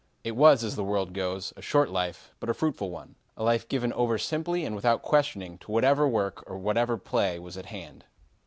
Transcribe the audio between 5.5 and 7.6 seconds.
to whatever work or whatever play was